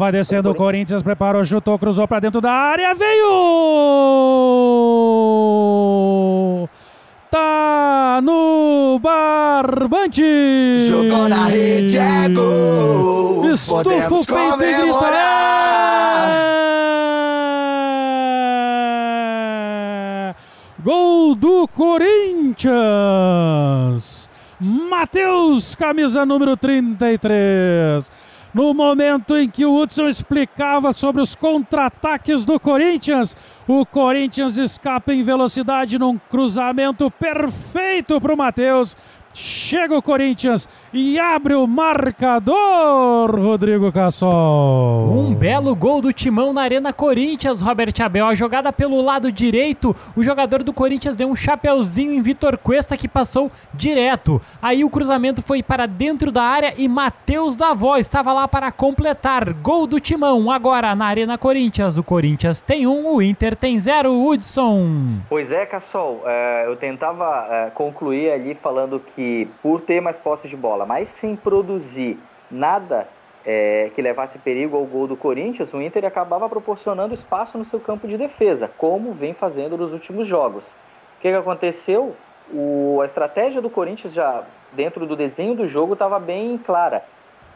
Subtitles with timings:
[0.00, 3.28] Vai descendo o Corinthians, preparou, chutou, cruzou para dentro da área, veio!
[7.30, 10.24] Tá no barbante!
[10.88, 13.52] Jogou na rede, é gol!
[13.52, 15.10] Estufa o Podemos peito e grita!
[20.28, 20.34] "É!"
[20.82, 22.70] Gol do Corinthians!
[24.58, 28.10] Matheus, camisa número 33.
[28.54, 33.34] No momento em que o Hudson explicava sobre os contra-ataques do Corinthians,
[33.66, 38.94] o Corinthians escapa em velocidade num cruzamento perfeito para o Matheus.
[39.34, 45.10] Chega o Corinthians e abre o marcador, Rodrigo Cassol.
[45.10, 48.26] Um belo gol do Timão na Arena Corinthians, Robert Abel.
[48.26, 52.96] A jogada pelo lado direito, o jogador do Corinthians deu um chapeuzinho em Vitor Cuesta
[52.96, 54.40] que passou direto.
[54.60, 59.52] Aí o cruzamento foi para dentro da área e Matheus Davó estava lá para completar.
[59.54, 61.96] Gol do Timão agora na Arena Corinthians.
[61.96, 64.12] O Corinthians tem um, o Inter tem zero.
[64.12, 65.20] Hudson.
[65.28, 69.21] Pois é, Cassol, é, eu tentava é, concluir ali falando que
[69.62, 72.18] por ter mais posse de bola, mas sem produzir
[72.50, 73.08] nada
[73.44, 77.80] é, que levasse perigo ao gol do Corinthians, o Inter acabava proporcionando espaço no seu
[77.80, 80.70] campo de defesa, como vem fazendo nos últimos jogos.
[81.18, 82.14] O que, que aconteceu?
[82.52, 87.04] O, a estratégia do Corinthians já dentro do desenho do jogo estava bem clara.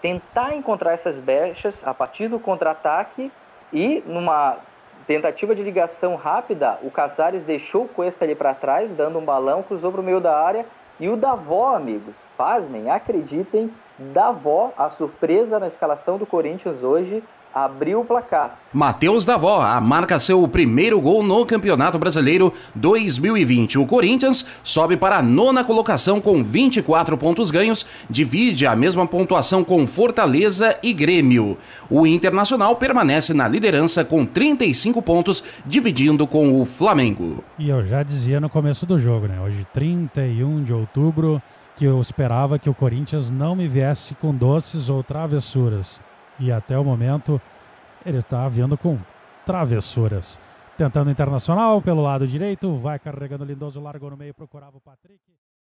[0.00, 3.30] Tentar encontrar essas brechas a partir do contra-ataque
[3.72, 4.58] e numa
[5.06, 9.62] tentativa de ligação rápida, o Casares deixou o Cuesta ali para trás, dando um balão,
[9.62, 10.66] cruzou para o meio da área
[10.98, 17.22] e o Davó, amigos, pasmem, acreditem, Davó, a surpresa na escalação do Corinthians hoje,
[17.56, 18.58] abriu o placar.
[18.70, 23.78] Matheus Davó marca seu primeiro gol no Campeonato Brasileiro 2020.
[23.78, 29.64] O Corinthians sobe para a nona colocação com 24 pontos ganhos, divide a mesma pontuação
[29.64, 31.56] com Fortaleza e Grêmio.
[31.88, 37.42] O Internacional permanece na liderança com 35 pontos, dividindo com o Flamengo.
[37.58, 39.40] E eu já dizia no começo do jogo, né?
[39.40, 41.40] Hoje, 31 de outubro,
[41.76, 46.00] que eu esperava que o Corinthians não me viesse com doces ou travessuras.
[46.40, 47.40] E até o momento,
[48.04, 48.98] ele está vindo com
[49.44, 50.40] travessuras.
[50.76, 55.20] Tentando internacional pelo lado direito, vai carregando Lindoso, largou no meio, procurava o Patrick.